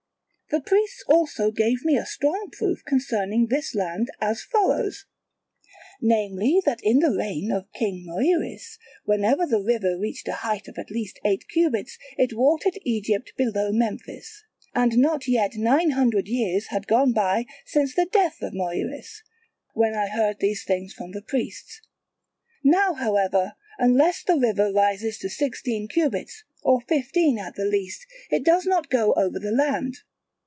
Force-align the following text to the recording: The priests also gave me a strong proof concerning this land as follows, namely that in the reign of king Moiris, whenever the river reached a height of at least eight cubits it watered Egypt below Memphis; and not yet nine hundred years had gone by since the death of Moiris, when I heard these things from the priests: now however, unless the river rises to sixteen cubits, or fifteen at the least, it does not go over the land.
The 0.53 0.59
priests 0.59 1.01
also 1.07 1.49
gave 1.49 1.85
me 1.85 1.95
a 1.97 2.05
strong 2.05 2.49
proof 2.51 2.83
concerning 2.85 3.47
this 3.47 3.73
land 3.73 4.09
as 4.19 4.43
follows, 4.43 5.05
namely 6.01 6.61
that 6.65 6.81
in 6.83 6.99
the 6.99 7.15
reign 7.15 7.53
of 7.53 7.71
king 7.71 8.03
Moiris, 8.05 8.77
whenever 9.05 9.45
the 9.45 9.61
river 9.61 9.97
reached 9.97 10.27
a 10.27 10.33
height 10.43 10.67
of 10.67 10.77
at 10.77 10.91
least 10.91 11.21
eight 11.23 11.47
cubits 11.47 11.97
it 12.17 12.33
watered 12.33 12.77
Egypt 12.83 13.31
below 13.37 13.71
Memphis; 13.71 14.43
and 14.75 14.97
not 14.97 15.25
yet 15.25 15.53
nine 15.55 15.91
hundred 15.91 16.27
years 16.27 16.67
had 16.67 16.85
gone 16.85 17.13
by 17.13 17.45
since 17.65 17.95
the 17.95 18.07
death 18.07 18.41
of 18.41 18.51
Moiris, 18.51 19.21
when 19.73 19.95
I 19.95 20.07
heard 20.09 20.41
these 20.41 20.65
things 20.65 20.91
from 20.91 21.11
the 21.13 21.21
priests: 21.21 21.79
now 22.61 22.93
however, 22.95 23.53
unless 23.79 24.21
the 24.21 24.35
river 24.35 24.69
rises 24.73 25.17
to 25.19 25.29
sixteen 25.29 25.87
cubits, 25.87 26.43
or 26.61 26.81
fifteen 26.89 27.39
at 27.39 27.55
the 27.55 27.63
least, 27.63 28.05
it 28.29 28.43
does 28.43 28.65
not 28.65 28.89
go 28.89 29.13
over 29.13 29.39
the 29.39 29.51
land. 29.53 29.99